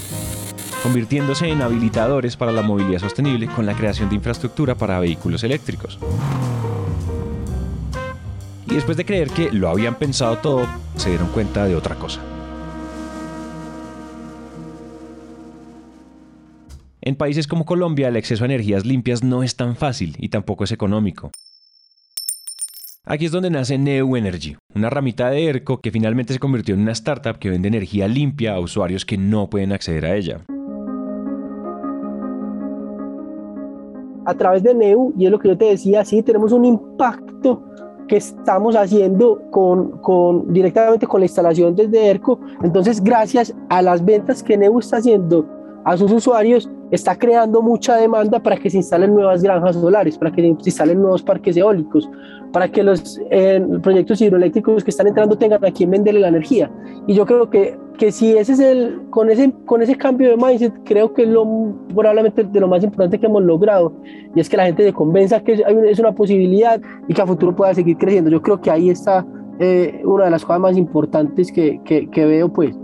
convirtiéndose 0.83 1.49
en 1.49 1.63
habilitadores 1.63 2.37
para 2.37 2.51
la 2.51 2.61
movilidad 2.61 2.99
sostenible 2.99 3.47
con 3.47 3.65
la 3.65 3.73
creación 3.73 4.07
de 4.07 4.17
infraestructura 4.17 4.75
para 4.75 4.99
vehículos 4.99 5.43
eléctricos. 5.43 5.97
Y 8.67 8.75
después 8.75 8.95
de 8.95 9.03
creer 9.03 9.31
que 9.31 9.51
lo 9.51 9.67
habían 9.69 9.95
pensado 9.95 10.37
todo, 10.37 10.67
se 10.95 11.09
dieron 11.09 11.29
cuenta 11.29 11.65
de 11.65 11.75
otra 11.75 11.95
cosa. 11.95 12.21
En 17.05 17.15
países 17.15 17.45
como 17.47 17.65
Colombia, 17.65 18.07
el 18.07 18.15
acceso 18.15 18.43
a 18.43 18.47
energías 18.47 18.83
limpias 18.83 19.23
no 19.23 19.43
es 19.43 19.55
tan 19.55 19.75
fácil 19.75 20.15
y 20.17 20.29
tampoco 20.29 20.63
es 20.63 20.71
económico. 20.71 21.29
Aquí 23.05 23.25
es 23.25 23.31
donde 23.31 23.51
nace 23.51 23.77
Neu 23.77 24.17
Energy, 24.17 24.57
una 24.73 24.89
ramita 24.89 25.29
de 25.29 25.45
ERCO 25.45 25.81
que 25.81 25.91
finalmente 25.91 26.33
se 26.33 26.39
convirtió 26.39 26.73
en 26.73 26.81
una 26.81 26.93
startup 26.93 27.37
que 27.37 27.51
vende 27.51 27.67
energía 27.67 28.07
limpia 28.07 28.55
a 28.55 28.59
usuarios 28.59 29.05
que 29.05 29.19
no 29.19 29.47
pueden 29.51 29.71
acceder 29.71 30.03
a 30.03 30.15
ella. 30.15 30.41
A 34.25 34.33
través 34.33 34.63
de 34.63 34.73
Neu, 34.73 35.13
y 35.15 35.27
es 35.27 35.31
lo 35.31 35.37
que 35.37 35.49
yo 35.49 35.57
te 35.59 35.65
decía, 35.65 36.03
sí 36.03 36.23
tenemos 36.23 36.51
un 36.53 36.65
impacto 36.65 37.63
que 38.07 38.17
estamos 38.17 38.75
haciendo 38.75 39.43
con, 39.51 39.99
con, 39.99 40.51
directamente 40.51 41.05
con 41.05 41.19
la 41.21 41.27
instalación 41.27 41.75
desde 41.75 42.07
ERCO. 42.07 42.39
Entonces, 42.63 42.99
gracias 43.03 43.53
a 43.69 43.83
las 43.83 44.03
ventas 44.03 44.41
que 44.41 44.57
Neu 44.57 44.79
está 44.79 44.97
haciendo 44.97 45.45
a 45.85 45.95
sus 45.95 46.11
usuarios, 46.11 46.69
está 46.89 47.15
creando 47.15 47.61
mucha 47.61 47.95
demanda 47.95 48.39
para 48.39 48.57
que 48.57 48.69
se 48.71 48.77
instalen 48.77 49.13
nuevas 49.13 49.43
granjas 49.43 49.75
solares, 49.75 50.17
para 50.17 50.31
que 50.31 50.41
se 50.41 50.47
instalen 50.47 50.99
nuevos 50.99 51.21
parques 51.21 51.55
eólicos, 51.55 52.09
para 52.51 52.67
que 52.67 52.81
los 52.83 53.21
eh, 53.29 53.63
proyectos 53.83 54.19
hidroeléctricos 54.19 54.83
que 54.83 54.89
están 54.89 55.07
entrando 55.07 55.37
tengan 55.37 55.63
a 55.63 55.71
quien 55.71 55.91
venderle 55.91 56.21
la 56.21 56.29
energía. 56.29 56.71
Y 57.05 57.13
yo 57.13 57.25
creo 57.27 57.51
que, 57.51 57.77
que 57.99 58.11
si 58.11 58.35
ese 58.35 58.53
es 58.53 58.59
el, 58.59 59.01
con 59.11 59.29
ese, 59.29 59.53
con 59.65 59.83
ese 59.83 59.95
cambio 59.95 60.29
de 60.31 60.37
mindset, 60.37 60.73
creo 60.85 61.13
que 61.13 61.25
lo, 61.27 61.45
probablemente 61.89 62.43
de 62.43 62.59
lo 62.59 62.67
más 62.67 62.83
importante 62.83 63.19
que 63.19 63.27
hemos 63.27 63.43
logrado, 63.43 63.93
y 64.35 64.39
es 64.39 64.49
que 64.49 64.57
la 64.57 64.65
gente 64.65 64.83
se 64.83 64.93
convenza 64.93 65.41
que 65.41 65.63
es 65.87 65.99
una 65.99 66.13
posibilidad 66.13 66.81
y 67.07 67.13
que 67.13 67.21
a 67.21 67.27
futuro 67.27 67.55
pueda 67.55 67.75
seguir 67.75 67.97
creciendo. 67.97 68.31
Yo 68.31 68.41
creo 68.41 68.59
que 68.59 68.71
ahí 68.71 68.89
está 68.89 69.23
eh, 69.59 70.01
una 70.03 70.25
de 70.25 70.31
las 70.31 70.43
cosas 70.43 70.61
más 70.61 70.77
importantes 70.77 71.51
que, 71.51 71.79
que, 71.85 72.09
que 72.09 72.25
veo, 72.25 72.51
pues. 72.51 72.75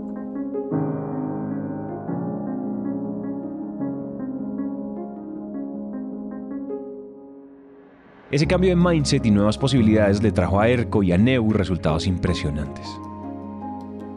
Ese 8.32 8.46
cambio 8.46 8.70
de 8.70 8.76
mindset 8.76 9.26
y 9.26 9.30
nuevas 9.30 9.58
posibilidades 9.58 10.22
le 10.22 10.32
trajo 10.32 10.58
a 10.58 10.66
ERCO 10.66 11.02
y 11.02 11.12
a 11.12 11.18
NEU 11.18 11.52
resultados 11.52 12.06
impresionantes. 12.06 12.88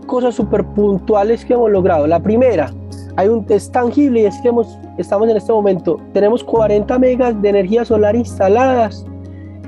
Cosas 0.07 0.35
súper 0.35 0.63
puntuales 0.67 1.43
que 1.43 1.51
hemos 1.51 1.69
logrado. 1.69 2.07
La 2.07 2.23
primera, 2.23 2.71
hay 3.17 3.27
un 3.27 3.45
test 3.45 3.73
tangible 3.73 4.21
y 4.21 4.25
es 4.25 4.37
que 4.37 4.49
estamos 4.97 5.29
en 5.29 5.35
este 5.35 5.51
momento, 5.51 5.99
tenemos 6.13 6.45
40 6.45 6.97
megas 6.97 7.41
de 7.41 7.49
energía 7.49 7.83
solar 7.83 8.15
instaladas 8.15 9.05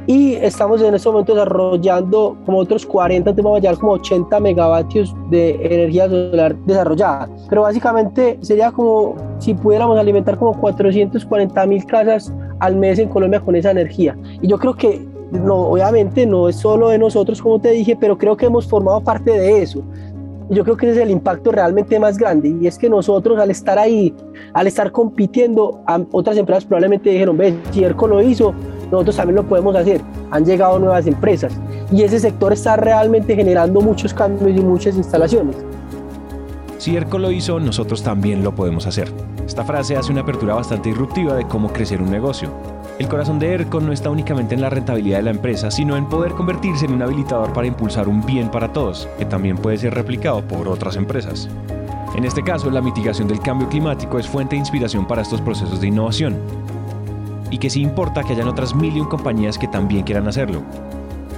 y 0.08 0.36
estamos 0.36 0.82
en 0.82 0.96
este 0.96 1.10
momento 1.10 1.34
desarrollando 1.34 2.38
como 2.46 2.60
otros 2.60 2.86
40, 2.86 3.36
te 3.36 3.42
vamos 3.42 3.58
a 3.58 3.62
llegar 3.62 3.78
como 3.78 3.92
80 3.92 4.40
megavatios 4.40 5.14
de 5.30 5.56
energía 5.62 6.08
solar 6.08 6.56
desarrollada. 6.66 7.30
Pero 7.50 7.64
básicamente 7.64 8.40
sería 8.42 8.72
como 8.72 9.16
si 9.40 9.54
pudiéramos 9.54 10.00
alimentar 10.00 10.38
como 10.38 10.58
440 10.60 11.66
mil 11.66 11.86
casas 11.86 12.34
al 12.60 12.78
mes 12.78 13.00
en 13.00 13.10
Colombia 13.10 13.42
con 13.42 13.58
esa 13.58 13.72
energía. 13.72 14.18
Y 14.42 14.48
yo 14.48 14.58
creo 14.58 14.76
que 14.76 15.06
no, 15.32 15.56
obviamente 15.56 16.26
no 16.26 16.48
es 16.48 16.56
solo 16.56 16.88
de 16.88 16.98
nosotros, 16.98 17.42
como 17.42 17.60
te 17.60 17.72
dije, 17.72 17.98
pero 18.00 18.18
creo 18.18 18.38
que 18.38 18.46
hemos 18.46 18.66
formado 18.66 19.02
parte 19.02 19.32
de 19.32 19.62
eso. 19.62 19.84
Yo 20.50 20.64
creo 20.64 20.78
que 20.78 20.90
ese 20.90 21.02
es 21.02 21.04
el 21.04 21.12
impacto 21.12 21.52
realmente 21.52 22.00
más 22.00 22.18
grande 22.18 22.56
y 22.62 22.68
es 22.68 22.78
que 22.78 22.90
nosotros 22.90 23.38
al 23.38 23.52
estar 23.52 23.78
ahí, 23.78 24.16
al 24.54 24.68
estar 24.68 24.94
compitiendo, 24.94 25.82
otras 26.14 26.38
empresas 26.38 26.64
probablemente 26.64 27.10
dijeron, 27.10 27.36
ve, 27.36 27.54
si 27.72 27.84
ERCO 27.84 28.08
lo 28.08 28.22
hizo, 28.22 28.54
nosotros 28.92 29.16
también 29.16 29.36
lo 29.36 29.44
podemos 29.44 29.76
hacer. 29.76 30.02
Han 30.32 30.46
llegado 30.46 30.80
nuevas 30.80 31.08
empresas 31.08 31.54
y 31.92 32.04
ese 32.04 32.20
sector 32.20 32.54
está 32.54 32.76
realmente 32.76 33.36
generando 33.36 33.82
muchos 33.82 34.14
cambios 34.14 34.58
y 34.58 34.62
muchas 34.62 34.96
instalaciones. 34.96 35.56
Si 36.78 36.96
ERCO 36.96 37.18
lo 37.18 37.32
hizo, 37.32 37.60
nosotros 37.60 38.04
también 38.04 38.44
lo 38.44 38.54
podemos 38.54 38.86
hacer. 38.86 39.12
Esta 39.46 39.64
frase 39.64 39.96
hace 39.96 40.12
una 40.12 40.22
apertura 40.22 40.54
bastante 40.54 40.90
disruptiva 40.90 41.36
de 41.36 41.48
cómo 41.48 41.72
crecer 41.72 42.02
un 42.02 42.12
negocio. 42.12 42.52
El 43.00 43.08
corazón 43.08 43.40
de 43.40 43.54
ERCO 43.54 43.80
no 43.80 43.92
está 43.92 44.10
únicamente 44.10 44.56
en 44.56 44.62
la 44.62 44.70
rentabilidad 44.70 45.18
de 45.18 45.24
la 45.24 45.32
empresa, 45.32 45.72
sino 45.72 45.98
en 45.98 46.08
poder 46.08 46.34
convertirse 46.34 46.86
en 46.86 46.94
un 46.94 47.02
habilitador 47.02 47.54
para 47.54 47.68
impulsar 47.68 48.08
un 48.08 48.26
bien 48.26 48.50
para 48.50 48.74
todos, 48.74 49.08
que 49.18 49.26
también 49.26 49.58
puede 49.58 49.78
ser 49.78 49.94
replicado 49.94 50.42
por 50.42 50.68
otras 50.68 50.96
empresas. 50.96 51.50
En 52.16 52.26
este 52.26 52.44
caso, 52.44 52.72
la 52.72 52.82
mitigación 52.82 53.28
del 53.28 53.40
cambio 53.40 53.70
climático 53.70 54.18
es 54.18 54.28
fuente 54.28 54.56
de 54.56 54.62
inspiración 54.62 55.08
para 55.08 55.22
estos 55.22 55.42
procesos 55.42 55.80
de 55.80 55.88
innovación, 55.88 56.38
y 57.50 57.58
que 57.58 57.70
sí 57.70 57.82
importa 57.82 58.24
que 58.24 58.34
hayan 58.34 58.48
otras 58.48 58.76
mil 58.76 58.96
y 58.96 59.00
un 59.00 59.08
compañías 59.08 59.58
que 59.58 59.68
también 59.68 60.04
quieran 60.04 60.28
hacerlo. 60.28 60.62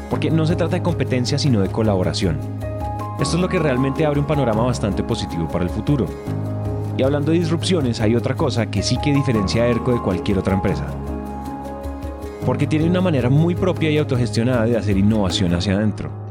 Porque 0.09 0.31
no 0.31 0.45
se 0.45 0.55
trata 0.55 0.77
de 0.77 0.83
competencia 0.83 1.37
sino 1.37 1.61
de 1.61 1.69
colaboración. 1.69 2.37
Esto 3.19 3.35
es 3.35 3.41
lo 3.41 3.49
que 3.49 3.59
realmente 3.59 4.05
abre 4.05 4.19
un 4.19 4.25
panorama 4.25 4.63
bastante 4.63 5.03
positivo 5.03 5.47
para 5.47 5.65
el 5.65 5.69
futuro. 5.69 6.07
Y 6.97 7.03
hablando 7.03 7.31
de 7.31 7.39
disrupciones, 7.39 8.01
hay 8.01 8.15
otra 8.15 8.35
cosa 8.35 8.71
que 8.71 8.81
sí 8.81 8.97
que 9.03 9.13
diferencia 9.13 9.63
a 9.63 9.67
ERCO 9.67 9.91
de 9.91 10.01
cualquier 10.01 10.37
otra 10.37 10.53
empresa. 10.53 10.85
Porque 12.45 12.67
tiene 12.67 12.89
una 12.89 13.01
manera 13.01 13.29
muy 13.29 13.55
propia 13.55 13.89
y 13.89 13.97
autogestionada 13.97 14.65
de 14.65 14.77
hacer 14.77 14.97
innovación 14.97 15.53
hacia 15.53 15.75
adentro. 15.75 16.28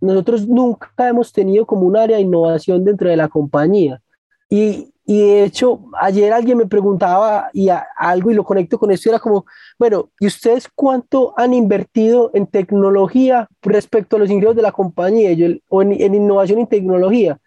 Nosotros 0.00 0.48
nunca 0.48 1.08
hemos 1.08 1.32
tenido 1.32 1.66
como 1.66 1.82
un 1.82 1.96
área 1.96 2.16
de 2.16 2.22
innovación 2.22 2.84
dentro 2.84 3.08
de 3.08 3.16
la 3.16 3.28
compañía. 3.28 4.00
Y, 4.48 4.92
y 5.04 5.18
de 5.20 5.44
hecho, 5.44 5.80
ayer 6.00 6.32
alguien 6.32 6.58
me 6.58 6.66
preguntaba 6.66 7.50
y 7.52 7.68
algo 7.96 8.30
y 8.30 8.34
lo 8.34 8.44
conecto 8.44 8.78
con 8.78 8.90
esto, 8.90 9.08
era 9.08 9.18
como, 9.18 9.44
bueno, 9.78 10.10
¿y 10.18 10.26
ustedes 10.26 10.68
cuánto 10.74 11.34
han 11.36 11.54
invertido 11.54 12.30
en 12.34 12.46
tecnología 12.46 13.48
respecto 13.62 14.16
a 14.16 14.18
los 14.18 14.30
ingresos 14.30 14.56
de 14.56 14.62
la 14.62 14.72
compañía 14.72 15.32
yo, 15.32 15.48
o 15.68 15.82
en, 15.82 15.92
en 15.92 16.14
innovación 16.14 16.60
y 16.60 16.66
tecnología? 16.66 17.38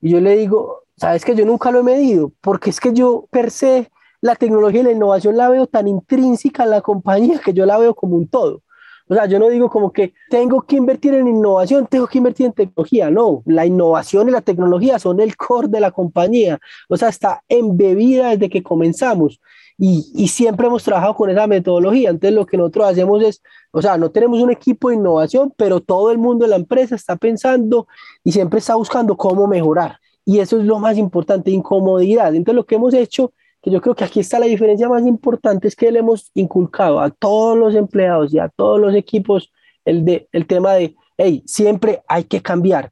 Y 0.00 0.10
yo 0.10 0.20
le 0.20 0.36
digo, 0.36 0.84
sabes 0.96 1.24
que 1.24 1.34
yo 1.34 1.44
nunca 1.44 1.70
lo 1.70 1.80
he 1.80 1.82
medido, 1.82 2.32
porque 2.40 2.70
es 2.70 2.80
que 2.80 2.92
yo 2.92 3.26
per 3.30 3.50
se 3.50 3.90
la 4.20 4.34
tecnología 4.34 4.80
y 4.80 4.84
la 4.84 4.92
innovación 4.92 5.36
la 5.36 5.48
veo 5.48 5.66
tan 5.66 5.88
intrínseca 5.88 6.64
en 6.64 6.70
la 6.70 6.80
compañía 6.82 7.40
que 7.42 7.54
yo 7.54 7.64
la 7.64 7.78
veo 7.78 7.94
como 7.94 8.16
un 8.16 8.28
todo. 8.28 8.62
O 9.10 9.14
sea, 9.14 9.26
yo 9.26 9.40
no 9.40 9.48
digo 9.48 9.68
como 9.68 9.92
que 9.92 10.14
tengo 10.28 10.62
que 10.62 10.76
invertir 10.76 11.14
en 11.14 11.26
innovación, 11.26 11.84
tengo 11.88 12.06
que 12.06 12.18
invertir 12.18 12.46
en 12.46 12.52
tecnología. 12.52 13.10
No, 13.10 13.42
la 13.44 13.66
innovación 13.66 14.28
y 14.28 14.30
la 14.30 14.40
tecnología 14.40 15.00
son 15.00 15.18
el 15.18 15.36
core 15.36 15.66
de 15.66 15.80
la 15.80 15.90
compañía. 15.90 16.60
O 16.88 16.96
sea, 16.96 17.08
está 17.08 17.42
embebida 17.48 18.30
desde 18.30 18.48
que 18.48 18.62
comenzamos. 18.62 19.40
Y, 19.76 20.12
y, 20.14 20.28
siempre 20.28 20.68
hemos 20.68 20.84
trabajado 20.84 21.16
con 21.16 21.28
esa 21.28 21.48
metodología. 21.48 22.10
Entonces, 22.10 22.36
lo 22.36 22.46
que 22.46 22.56
nosotros 22.56 22.86
hacemos 22.86 23.20
es, 23.24 23.42
o 23.72 23.82
sea, 23.82 23.96
no 23.96 24.12
tenemos 24.12 24.40
un 24.40 24.52
equipo 24.52 24.90
de 24.90 24.96
innovación, 24.96 25.52
pero 25.56 25.80
todo 25.80 26.12
el 26.12 26.18
mundo 26.18 26.44
de 26.44 26.50
la 26.50 26.56
empresa 26.56 26.94
está 26.94 27.16
pensando 27.16 27.88
y 28.22 28.30
siempre 28.30 28.60
está 28.60 28.76
buscando 28.76 29.16
cómo 29.16 29.48
mejorar. 29.48 29.98
Y 30.24 30.38
eso 30.38 30.60
es 30.60 30.66
lo 30.66 30.78
más 30.78 30.96
importante, 30.98 31.50
incomodidad. 31.50 32.32
Entonces, 32.32 32.54
lo 32.54 32.64
que 32.64 32.76
hemos 32.76 32.94
hecho 32.94 33.32
que 33.62 33.70
yo 33.70 33.80
creo 33.80 33.94
que 33.94 34.04
aquí 34.04 34.20
está 34.20 34.38
la 34.38 34.46
diferencia 34.46 34.88
más 34.88 35.06
importante, 35.06 35.68
es 35.68 35.76
que 35.76 35.90
le 35.90 35.98
hemos 35.98 36.30
inculcado 36.34 37.00
a 37.00 37.10
todos 37.10 37.58
los 37.58 37.74
empleados 37.74 38.32
y 38.32 38.38
a 38.38 38.48
todos 38.48 38.80
los 38.80 38.94
equipos 38.94 39.52
el, 39.84 40.04
de, 40.04 40.28
el 40.32 40.46
tema 40.46 40.74
de, 40.74 40.96
hey, 41.16 41.42
siempre 41.46 42.02
hay 42.08 42.24
que 42.24 42.40
cambiar. 42.40 42.90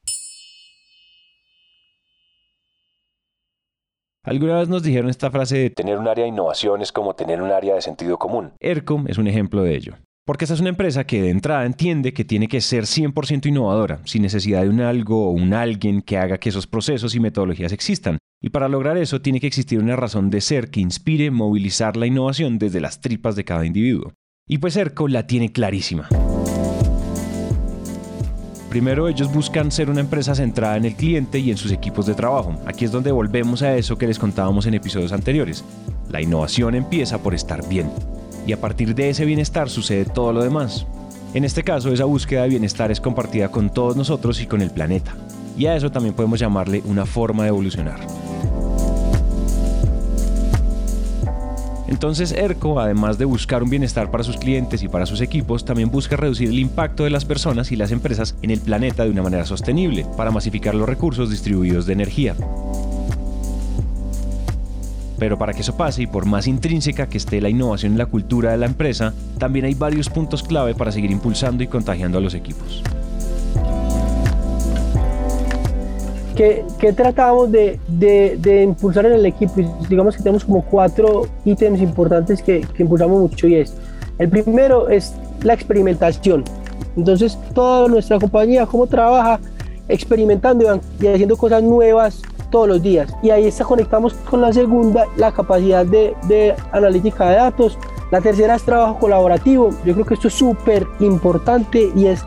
Alguna 4.25 4.59
vez 4.59 4.69
nos 4.69 4.83
dijeron 4.83 5.09
esta 5.09 5.31
frase 5.31 5.57
de 5.57 5.71
tener 5.71 5.97
un 5.97 6.07
área 6.07 6.25
de 6.25 6.29
innovación 6.29 6.83
es 6.83 6.93
como 6.93 7.15
tener 7.15 7.41
un 7.41 7.51
área 7.51 7.75
de 7.75 7.81
sentido 7.81 8.19
común. 8.19 8.53
ERCOM 8.61 9.07
es 9.09 9.17
un 9.17 9.27
ejemplo 9.27 9.63
de 9.63 9.75
ello. 9.75 9.95
Porque 10.29 10.45
esta 10.45 10.53
es 10.53 10.61
una 10.61 10.69
empresa 10.69 11.05
que 11.05 11.23
de 11.23 11.31
entrada 11.31 11.65
entiende 11.65 12.13
que 12.13 12.23
tiene 12.23 12.49
que 12.49 12.61
ser 12.61 12.85
100% 12.85 13.47
innovadora, 13.47 14.01
sin 14.05 14.21
necesidad 14.21 14.61
de 14.61 14.69
un 14.69 14.83
algo 14.83 15.27
o 15.27 15.31
un 15.31 15.55
alguien 15.55 16.03
que 16.03 16.19
haga 16.19 16.37
que 16.37 16.51
esos 16.51 16.67
procesos 16.67 17.15
y 17.15 17.19
metodologías 17.19 17.73
existan. 17.73 18.19
Y 18.43 18.51
para 18.51 18.69
lograr 18.69 18.99
eso 18.99 19.23
tiene 19.23 19.41
que 19.41 19.47
existir 19.47 19.79
una 19.79 19.97
razón 19.97 20.29
de 20.29 20.43
ser 20.43 20.69
que 20.69 20.81
inspire 20.81 21.31
movilizar 21.31 21.97
la 21.97 22.07
innovación 22.07 22.59
desde 22.59 22.83
las 22.83 23.01
tripas 23.01 23.37
de 23.37 23.45
cada 23.47 23.65
individuo. 23.65 24.13
Y 24.47 24.59
pues 24.59 24.77
ERCO 24.77 25.09
la 25.09 25.27
tiene 25.27 25.51
clarísima. 25.51 26.11
Primero 28.69 29.09
ellos 29.09 29.33
buscan 29.33 29.73
ser 29.73 29.89
una 29.89 30.01
empresa 30.01 30.35
centrada 30.35 30.77
en 30.77 30.85
el 30.85 30.95
cliente 30.95 31.39
y 31.39 31.51
en 31.51 31.57
sus 31.57 31.73
equipos 31.73 32.05
de 32.05 32.13
trabajo. 32.13 32.61
Aquí 32.67 32.85
es 32.85 32.93
donde 32.93 33.13
volvemos 33.13 33.63
a 33.63 33.79
eso 33.79 33.97
que 33.97 34.07
les 34.07 34.19
contábamos 34.19 34.67
en 34.67 34.75
episodios 34.75 35.13
anteriores. 35.13 35.65
La 36.11 36.21
innovación 36.21 36.75
empieza 36.75 37.23
por 37.23 37.35
estar 37.35 37.67
bien 37.67 37.89
y 38.49 38.53
a 38.53 38.61
partir 38.61 38.95
de 38.95 39.11
ese 39.11 39.27
bienestar 39.27 39.69
sucede 39.69 40.07
todo 40.07 40.33
lo 40.33 40.43
demás. 40.43 40.87
En 41.35 41.45
este 41.45 41.63
caso, 41.63 41.93
esa 41.93 42.07
búsqueda 42.07 42.45
de 42.45 42.49
bienestar 42.49 42.91
es 42.91 42.99
compartida 42.99 43.51
con 43.51 43.69
todos 43.69 43.95
nosotros 43.95 44.41
y 44.41 44.47
con 44.47 44.63
el 44.63 44.71
planeta. 44.71 45.15
Y 45.59 45.67
a 45.67 45.77
eso 45.77 45.91
también 45.91 46.15
podemos 46.15 46.41
llamarle 46.41 46.83
una 46.87 47.05
forma 47.05 47.43
de 47.43 47.51
evolucionar. 47.51 48.01
Entonces 51.89 52.33
ERCO, 52.33 52.81
además 52.81 53.19
de 53.19 53.27
buscar 53.27 53.63
un 53.63 53.69
bienestar 53.69 54.11
para 54.11 54.25
sus 54.25 54.39
clientes 54.39 54.83
y 54.83 54.89
para 54.89 55.05
sus 55.05 55.21
equipos, 55.21 55.67
también 55.67 55.91
busca 55.91 56.17
reducir 56.17 56.49
el 56.49 56.59
impacto 56.59 57.05
de 57.05 57.11
las 57.11 57.27
personas 57.27 57.71
y 57.71 57.77
las 57.77 57.93
empresas 57.93 58.35
en 58.41 58.51
el 58.51 58.61
planeta 58.61 59.05
de 59.05 59.11
una 59.11 59.23
manera 59.23 59.45
sostenible, 59.45 60.07
para 60.17 60.31
masificar 60.31 60.75
los 60.75 60.89
recursos 60.89 61.29
distribuidos 61.29 61.85
de 61.85 61.93
energía. 61.93 62.35
Pero 65.19 65.37
para 65.37 65.53
que 65.53 65.63
eso 65.63 65.77
pase 65.77 66.03
y 66.03 66.07
por 66.07 66.27
más 66.27 66.47
intrínseca 66.47 67.09
que 67.09 67.19
esté 67.19 67.41
la 67.41 67.49
innovación 67.49 67.93
en 67.93 67.99
la 67.99 68.07
cultura 68.07 68.53
de 68.53 68.59
la 68.59 68.67
empresa, 68.67 69.13
también 69.39 69.65
hay 69.65 69.75
varios 69.75 70.09
puntos 70.09 70.43
clave 70.43 70.75
para 70.75 70.93
seguir 70.93 71.11
impulsando 71.11 71.63
y 71.63 71.67
contagiando 71.67 72.19
a 72.19 72.21
los 72.21 72.35
equipos. 72.35 72.83
¿Qué, 76.37 76.65
tratamos 76.95 77.51
de, 77.51 77.81
de, 77.89 78.63
impulsar 78.63 79.07
en 79.07 79.15
el 79.15 79.27
equipo? 79.27 79.55
Digamos 79.89 80.17
que 80.17 80.23
tenemos 80.23 80.45
como 80.45 80.63
cuatro 80.63 81.27
ítems 81.45 81.81
importantes 81.81 82.41
que, 82.41 82.61
que 82.61 82.85
impulsamos 82.85 83.21
mucho 83.23 83.49
y 83.49 83.57
es, 83.57 83.75
el 84.21 84.29
primero 84.29 84.89
es 84.89 85.15
la 85.43 85.55
experimentación. 85.55 86.45
Entonces, 86.97 87.37
toda 87.55 87.89
nuestra 87.89 88.21
compañía, 88.21 88.67
cómo 88.67 88.87
trabaja 88.87 89.41
experimentando 89.89 90.81
y 91.01 91.07
haciendo 91.09 91.37
cosas 91.37 91.63
nuevas 91.63 92.23
todos 92.51 92.69
los 92.69 92.83
días. 92.83 93.13
Y 93.23 93.31
ahí 93.31 93.47
está 93.47 93.65
conectamos 93.65 94.15
con 94.15 94.41
la 94.41 94.53
segunda, 94.53 95.07
la 95.17 95.33
capacidad 95.33 95.85
de, 95.85 96.17
de 96.29 96.55
analítica 96.73 97.29
de 97.29 97.37
datos. 97.37 97.79
La 98.11 98.21
tercera 98.21 98.55
es 98.55 98.63
trabajo 98.63 98.99
colaborativo. 98.99 99.71
Yo 99.85 99.95
creo 99.95 100.07
que 100.07 100.15
esto 100.15 100.29
es 100.29 100.35
súper 100.35 100.87
importante 101.01 101.93
y 101.95 102.07
es 102.07 102.25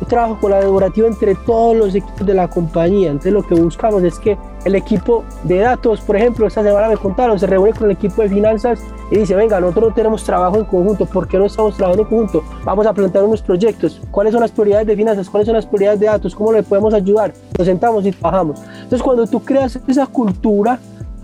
un 0.00 0.06
trabajo 0.06 0.38
colaborativo 0.40 1.06
entre 1.06 1.34
todos 1.34 1.76
los 1.76 1.94
equipos 1.94 2.26
de 2.26 2.34
la 2.34 2.48
compañía. 2.48 3.10
Entonces 3.10 3.32
lo 3.32 3.42
que 3.42 3.54
buscamos 3.54 4.02
es 4.02 4.18
que 4.18 4.38
el 4.64 4.74
equipo 4.74 5.24
de 5.44 5.58
datos, 5.58 6.00
por 6.00 6.16
ejemplo, 6.16 6.46
esta 6.46 6.62
semana 6.62 6.88
me 6.88 6.96
contaron, 6.96 7.38
se 7.38 7.46
reúne 7.46 7.72
con 7.72 7.84
el 7.84 7.96
equipo 7.96 8.22
de 8.22 8.28
finanzas 8.28 8.80
y 9.10 9.18
dice, 9.18 9.34
venga, 9.34 9.60
nosotros 9.60 9.90
no 9.90 9.94
tenemos 9.94 10.22
trabajo 10.24 10.58
en 10.58 10.64
conjunto, 10.64 11.06
¿por 11.06 11.26
qué 11.26 11.38
no 11.38 11.46
estamos 11.46 11.76
trabajando 11.76 12.02
en 12.04 12.08
conjunto? 12.08 12.44
Vamos 12.64 12.86
a 12.86 12.92
plantear 12.92 13.24
unos 13.24 13.42
proyectos, 13.42 14.00
¿cuáles 14.10 14.32
son 14.32 14.42
las 14.42 14.50
prioridades 14.50 14.86
de 14.86 14.96
finanzas? 14.96 15.28
¿Cuáles 15.28 15.46
son 15.46 15.56
las 15.56 15.66
prioridades 15.66 16.00
de 16.00 16.06
datos? 16.06 16.34
¿Cómo 16.34 16.52
le 16.52 16.62
podemos 16.62 16.92
ayudar? 16.94 17.32
Nos 17.56 17.66
sentamos 17.66 18.04
y 18.06 18.12
trabajamos. 18.12 18.60
Entonces 18.74 19.02
cuando 19.02 19.26
tú 19.26 19.40
creas 19.40 19.78
esa 19.86 20.06
cultura 20.06 20.78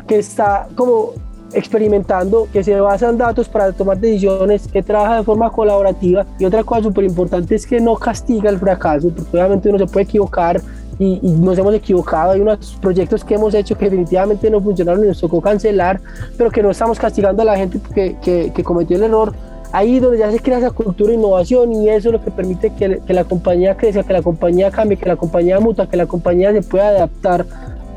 que 0.07 0.19
está 0.19 0.69
como 0.75 1.13
experimentando, 1.53 2.49
que 2.53 2.63
se 2.63 2.79
basa 2.81 3.09
en 3.09 3.19
datos 3.19 3.49
para 3.49 3.73
tomar 3.73 3.99
decisiones, 3.99 4.69
que 4.69 4.83
trabaja 4.83 5.19
de 5.19 5.23
forma 5.23 5.51
colaborativa. 5.51 6.27
Y 6.39 6.45
otra 6.45 6.63
cosa 6.65 6.83
súper 6.83 7.05
importante 7.05 7.55
es 7.55 7.67
que 7.67 7.81
no 7.81 7.97
castiga 7.97 8.51
el 8.51 8.59
fracaso, 8.59 9.11
porque 9.11 9.37
obviamente 9.37 9.69
uno 9.69 9.79
se 9.79 9.87
puede 9.87 10.05
equivocar 10.05 10.61
y, 10.99 11.21
nos 11.23 11.59
hemos 11.59 11.75
equivocado. 11.75 12.33
Hay 12.33 12.41
unos 12.41 12.77
proyectos 12.81 13.25
que 13.25 13.35
hemos 13.35 13.55
hecho 13.55 13.77
que 13.77 13.87
definitivamente 13.87 14.51
no 14.51 14.61
funcionaron 14.61 15.05
y 15.05 15.09
nos 15.09 15.21
tocó 15.21 15.41
cancelar, 15.41 16.01
pero 16.37 16.51
que 16.51 16.63
no 16.63 16.71
estamos 16.71 16.99
castigando 16.99 17.43
a 17.43 17.45
la 17.45 17.57
gente 17.57 17.81
que, 17.95 18.17
que, 18.23 18.53
que 18.55 18.65
cometió 18.65 18.97
el 18.97 19.05
error, 19.05 19.33
ahí 19.73 20.01
donde 20.01 20.19
ya 20.19 20.31
se 20.31 20.41
crea 20.41 20.59
esa 20.59 20.71
cultura 20.71 21.11
de 21.11 21.17
innovación 21.17 21.73
y 21.73 21.89
eso 21.89 22.09
es 22.09 22.13
lo 22.13 22.25
que 22.25 22.31
permite 22.31 22.71
que, 22.71 23.01
que 23.07 23.13
la 23.13 23.25
compañía 23.25 23.77
crezca, 23.77 24.03
que 24.03 24.13
la 24.13 24.23
compañía 24.23 24.71
cambie, 24.71 24.97
que 24.97 25.07
la 25.07 25.17
compañía 25.17 25.61
muta, 25.61 25.87
que 25.87 25.97
la 25.97 26.07
compañía 26.07 26.53
se 26.53 26.63
pueda 26.63 26.89
adaptar 26.89 27.47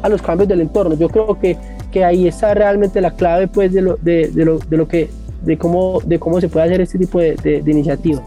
a 0.01 0.09
los 0.09 0.21
cambios 0.21 0.47
del 0.47 0.61
entorno. 0.61 0.95
Yo 0.95 1.09
creo 1.09 1.39
que, 1.39 1.57
que 1.91 2.05
ahí 2.05 2.27
está 2.27 2.53
realmente 2.53 3.01
la 3.01 3.12
clave 3.12 3.48
pues, 3.48 3.74
de, 3.74 3.81
lo, 3.81 3.98
de, 3.98 4.31
lo, 4.34 4.60
de 4.60 4.77
lo 4.77 4.88
que 4.88 5.10
de 5.41 5.58
cómo, 5.58 6.01
de 6.05 6.19
cómo 6.19 6.41
se 6.41 6.50
puede 6.50 6.65
hacer 6.65 6.81
este 6.81 6.98
tipo 6.98 7.19
de, 7.19 7.36
de, 7.36 7.62
de 7.62 7.72
iniciativa. 7.72 8.22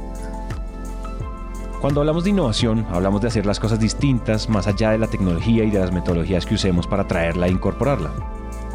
Cuando 1.81 2.00
hablamos 2.00 2.25
de 2.25 2.31
innovación, 2.31 2.87
hablamos 2.90 3.21
de 3.23 3.28
hacer 3.28 3.45
las 3.45 3.59
cosas 3.59 3.81
distintas 3.81 4.49
más 4.49 4.66
allá 4.69 4.92
de 4.92 4.99
la 4.99 5.09
tecnología 5.09 5.64
y 5.64 5.71
de 5.71 5.81
las 5.81 5.92
metodologías 5.92 6.47
que 6.47 6.54
usemos 6.54 6.87
para 6.87 7.09
traerla 7.09 7.49
e 7.49 7.50
incorporarla. 7.50 8.11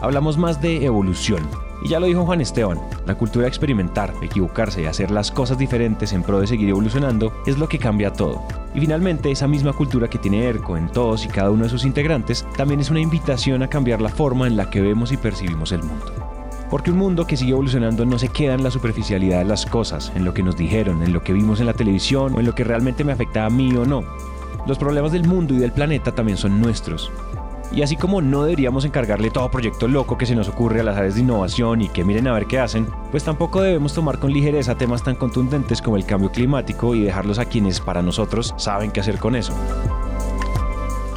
Hablamos 0.01 0.37
más 0.37 0.61
de 0.61 0.85
evolución. 0.85 1.39
Y 1.83 1.89
ya 1.89 1.99
lo 1.99 2.07
dijo 2.07 2.25
Juan 2.25 2.41
Esteban, 2.41 2.79
la 3.05 3.15
cultura 3.15 3.43
de 3.43 3.49
experimentar, 3.49 4.13
equivocarse 4.21 4.81
y 4.81 4.85
hacer 4.85 5.11
las 5.11 5.31
cosas 5.31 5.57
diferentes 5.57 6.11
en 6.13 6.23
pro 6.23 6.39
de 6.39 6.47
seguir 6.47 6.69
evolucionando 6.69 7.31
es 7.45 7.57
lo 7.57 7.69
que 7.69 7.79
cambia 7.79 8.11
todo. 8.11 8.41
Y 8.73 8.79
finalmente, 8.79 9.31
esa 9.31 9.47
misma 9.47 9.73
cultura 9.73 10.09
que 10.09 10.17
tiene 10.17 10.43
ERCO 10.45 10.77
en 10.77 10.89
todos 10.89 11.25
y 11.25 11.27
cada 11.27 11.51
uno 11.51 11.63
de 11.63 11.69
sus 11.69 11.85
integrantes 11.85 12.45
también 12.55 12.79
es 12.79 12.89
una 12.89 12.99
invitación 12.99 13.63
a 13.63 13.69
cambiar 13.69 14.01
la 14.01 14.09
forma 14.09 14.47
en 14.47 14.57
la 14.57 14.69
que 14.69 14.81
vemos 14.81 15.11
y 15.11 15.17
percibimos 15.17 15.71
el 15.71 15.83
mundo. 15.83 16.13
Porque 16.69 16.91
un 16.91 16.97
mundo 16.97 17.25
que 17.25 17.37
sigue 17.37 17.51
evolucionando 17.51 18.05
no 18.05 18.19
se 18.19 18.27
queda 18.27 18.53
en 18.53 18.63
la 18.63 18.71
superficialidad 18.71 19.39
de 19.39 19.45
las 19.45 19.65
cosas, 19.65 20.11
en 20.15 20.25
lo 20.25 20.33
que 20.33 20.43
nos 20.43 20.57
dijeron, 20.57 21.01
en 21.01 21.13
lo 21.13 21.23
que 21.23 21.31
vimos 21.31 21.61
en 21.61 21.67
la 21.67 21.73
televisión 21.73 22.35
o 22.35 22.39
en 22.39 22.45
lo 22.45 22.55
que 22.55 22.65
realmente 22.65 23.05
me 23.05 23.13
afecta 23.13 23.45
a 23.45 23.49
mí 23.49 23.73
o 23.75 23.85
no. 23.85 24.03
Los 24.65 24.77
problemas 24.77 25.13
del 25.13 25.25
mundo 25.25 25.53
y 25.53 25.57
del 25.57 25.71
planeta 25.71 26.13
también 26.13 26.37
son 26.37 26.59
nuestros. 26.59 27.09
Y 27.71 27.81
así 27.81 27.95
como 27.95 28.21
no 28.21 28.43
deberíamos 28.43 28.85
encargarle 28.85 29.29
todo 29.29 29.51
proyecto 29.51 29.87
loco 29.87 30.17
que 30.17 30.25
se 30.25 30.35
nos 30.35 30.47
ocurre 30.47 30.79
a 30.79 30.83
las 30.83 30.97
áreas 30.97 31.15
de 31.15 31.21
innovación 31.21 31.81
y 31.81 31.89
que 31.89 32.03
miren 32.03 32.27
a 32.27 32.33
ver 32.33 32.45
qué 32.45 32.59
hacen, 32.59 32.87
pues 33.11 33.23
tampoco 33.23 33.61
debemos 33.61 33.93
tomar 33.93 34.19
con 34.19 34.31
ligereza 34.31 34.75
temas 34.75 35.03
tan 35.03 35.15
contundentes 35.15 35.81
como 35.81 35.97
el 35.97 36.05
cambio 36.05 36.31
climático 36.31 36.95
y 36.95 37.03
dejarlos 37.03 37.39
a 37.39 37.45
quienes 37.45 37.79
para 37.79 38.01
nosotros 38.01 38.53
saben 38.57 38.91
qué 38.91 39.01
hacer 39.01 39.17
con 39.17 39.35
eso. 39.35 39.53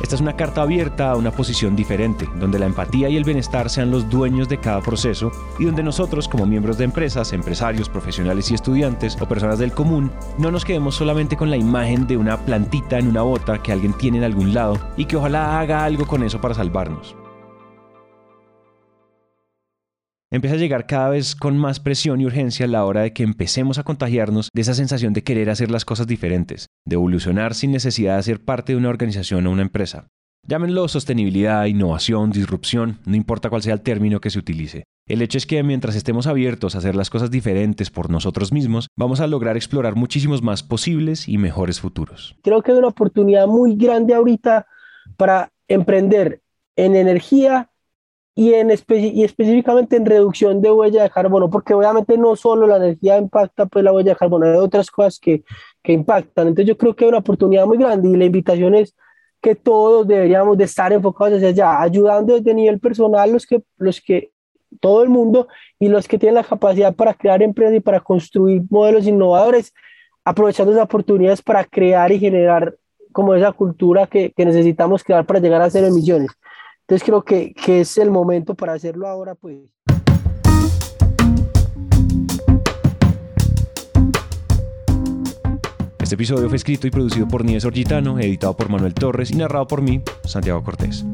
Esta 0.00 0.14
es 0.14 0.20
una 0.20 0.36
carta 0.36 0.62
abierta 0.62 1.10
a 1.10 1.16
una 1.16 1.30
posición 1.30 1.76
diferente, 1.76 2.28
donde 2.36 2.58
la 2.58 2.66
empatía 2.66 3.08
y 3.08 3.16
el 3.16 3.24
bienestar 3.24 3.68
sean 3.68 3.90
los 3.90 4.08
dueños 4.08 4.48
de 4.48 4.58
cada 4.58 4.80
proceso 4.80 5.30
y 5.58 5.66
donde 5.66 5.82
nosotros 5.82 6.26
como 6.26 6.46
miembros 6.46 6.78
de 6.78 6.84
empresas, 6.84 7.32
empresarios, 7.32 7.88
profesionales 7.88 8.50
y 8.50 8.54
estudiantes 8.54 9.16
o 9.20 9.28
personas 9.28 9.58
del 9.58 9.72
común 9.72 10.10
no 10.38 10.50
nos 10.50 10.64
quedemos 10.64 10.94
solamente 10.94 11.36
con 11.36 11.50
la 11.50 11.56
imagen 11.56 12.06
de 12.06 12.16
una 12.16 12.38
plantita 12.38 12.98
en 12.98 13.08
una 13.08 13.22
bota 13.22 13.62
que 13.62 13.72
alguien 13.72 13.92
tiene 13.92 14.18
en 14.18 14.24
algún 14.24 14.54
lado 14.54 14.78
y 14.96 15.04
que 15.04 15.16
ojalá 15.16 15.60
haga 15.60 15.84
algo 15.84 16.06
con 16.06 16.22
eso 16.22 16.40
para 16.40 16.54
salvarnos. 16.54 17.19
Empieza 20.32 20.56
a 20.56 20.58
llegar 20.58 20.86
cada 20.86 21.08
vez 21.08 21.34
con 21.34 21.58
más 21.58 21.80
presión 21.80 22.20
y 22.20 22.26
urgencia 22.26 22.66
a 22.66 22.68
la 22.68 22.84
hora 22.84 23.02
de 23.02 23.12
que 23.12 23.24
empecemos 23.24 23.78
a 23.78 23.82
contagiarnos 23.82 24.48
de 24.54 24.62
esa 24.62 24.74
sensación 24.74 25.12
de 25.12 25.24
querer 25.24 25.50
hacer 25.50 25.70
las 25.70 25.84
cosas 25.84 26.06
diferentes, 26.06 26.66
de 26.86 26.94
evolucionar 26.94 27.54
sin 27.54 27.72
necesidad 27.72 28.16
de 28.16 28.22
ser 28.22 28.44
parte 28.44 28.72
de 28.72 28.78
una 28.78 28.88
organización 28.88 29.46
o 29.46 29.50
una 29.50 29.62
empresa. 29.62 30.06
Llámenlo 30.46 30.88
sostenibilidad, 30.88 31.66
innovación, 31.66 32.30
disrupción, 32.30 32.98
no 33.04 33.14
importa 33.14 33.50
cuál 33.50 33.62
sea 33.62 33.74
el 33.74 33.82
término 33.82 34.20
que 34.20 34.30
se 34.30 34.38
utilice. 34.38 34.84
El 35.06 35.22
hecho 35.22 35.36
es 35.36 35.46
que 35.46 35.62
mientras 35.62 35.96
estemos 35.96 36.26
abiertos 36.26 36.74
a 36.74 36.78
hacer 36.78 36.94
las 36.94 37.10
cosas 37.10 37.30
diferentes 37.30 37.90
por 37.90 38.10
nosotros 38.10 38.52
mismos, 38.52 38.86
vamos 38.96 39.20
a 39.20 39.26
lograr 39.26 39.56
explorar 39.56 39.96
muchísimos 39.96 40.42
más 40.42 40.62
posibles 40.62 41.28
y 41.28 41.36
mejores 41.36 41.80
futuros. 41.80 42.36
Creo 42.42 42.62
que 42.62 42.72
hay 42.72 42.78
una 42.78 42.88
oportunidad 42.88 43.46
muy 43.48 43.76
grande 43.76 44.14
ahorita 44.14 44.66
para 45.16 45.50
emprender 45.68 46.42
en 46.76 46.94
energía 46.96 47.70
y, 48.40 48.54
en 48.54 48.70
y 48.70 49.22
específicamente 49.22 49.96
en 49.96 50.06
reducción 50.06 50.62
de 50.62 50.70
huella 50.70 51.02
de 51.02 51.10
carbono, 51.10 51.50
porque 51.50 51.74
obviamente 51.74 52.16
no 52.16 52.36
solo 52.36 52.66
la 52.66 52.78
energía 52.78 53.18
impacta 53.18 53.66
pues 53.66 53.84
la 53.84 53.92
huella 53.92 54.12
de 54.12 54.16
carbono, 54.16 54.46
hay 54.46 54.56
otras 54.56 54.90
cosas 54.90 55.18
que, 55.18 55.44
que 55.82 55.92
impactan. 55.92 56.48
Entonces 56.48 56.66
yo 56.66 56.78
creo 56.78 56.96
que 56.96 57.04
hay 57.04 57.10
una 57.10 57.18
oportunidad 57.18 57.66
muy 57.66 57.76
grande 57.76 58.08
y 58.08 58.16
la 58.16 58.24
invitación 58.24 58.74
es 58.74 58.96
que 59.42 59.54
todos 59.54 60.08
deberíamos 60.08 60.56
de 60.56 60.64
estar 60.64 60.90
enfocados 60.90 61.34
hacia 61.34 61.48
allá, 61.48 61.82
ayudando 61.82 62.34
desde 62.34 62.54
nivel 62.54 62.80
personal 62.80 63.30
los 63.30 63.44
que, 63.44 63.62
los 63.76 64.00
que, 64.00 64.30
todo 64.80 65.02
el 65.02 65.10
mundo 65.10 65.46
y 65.78 65.88
los 65.88 66.08
que 66.08 66.18
tienen 66.18 66.36
la 66.36 66.44
capacidad 66.44 66.94
para 66.94 67.12
crear 67.12 67.42
empresas 67.42 67.76
y 67.76 67.80
para 67.80 68.00
construir 68.00 68.62
modelos 68.70 69.06
innovadores, 69.06 69.74
aprovechando 70.24 70.72
esas 70.72 70.84
oportunidades 70.84 71.42
para 71.42 71.62
crear 71.66 72.10
y 72.10 72.18
generar 72.18 72.74
como 73.12 73.34
esa 73.34 73.52
cultura 73.52 74.06
que, 74.06 74.32
que 74.32 74.46
necesitamos 74.46 75.04
crear 75.04 75.26
para 75.26 75.40
llegar 75.40 75.60
a 75.60 75.68
cero 75.68 75.88
emisiones. 75.88 76.30
Entonces 76.90 77.06
creo 77.06 77.22
que, 77.22 77.54
que 77.54 77.82
es 77.82 77.98
el 77.98 78.10
momento 78.10 78.56
para 78.56 78.72
hacerlo 78.72 79.06
ahora, 79.06 79.36
pues. 79.36 79.58
Este 86.00 86.16
episodio 86.16 86.48
fue 86.48 86.56
escrito 86.56 86.88
y 86.88 86.90
producido 86.90 87.28
por 87.28 87.44
Nieves 87.44 87.64
Orgitano, 87.64 88.18
editado 88.18 88.56
por 88.56 88.70
Manuel 88.70 88.92
Torres 88.92 89.30
y 89.30 89.36
narrado 89.36 89.68
por 89.68 89.82
mí, 89.82 90.02
Santiago 90.24 90.64
Cortés. 90.64 91.04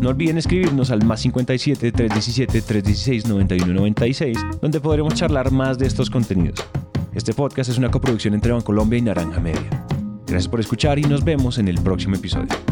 No 0.00 0.10
olviden 0.10 0.38
escribirnos 0.38 0.92
al 0.92 1.04
más 1.04 1.22
57 1.22 1.90
317 1.90 2.62
316 2.62 3.26
9196, 3.26 4.38
donde 4.60 4.80
podremos 4.80 5.14
charlar 5.14 5.50
más 5.50 5.76
de 5.76 5.88
estos 5.88 6.08
contenidos. 6.08 6.64
Este 7.12 7.34
podcast 7.34 7.68
es 7.68 7.78
una 7.78 7.90
coproducción 7.90 8.34
entre 8.34 8.52
Bancolombia 8.52 9.00
y 9.00 9.02
Naranja 9.02 9.40
Media. 9.40 9.86
Gracias 10.24 10.48
por 10.48 10.60
escuchar 10.60 11.00
y 11.00 11.02
nos 11.02 11.24
vemos 11.24 11.58
en 11.58 11.66
el 11.66 11.80
próximo 11.80 12.14
episodio. 12.14 12.71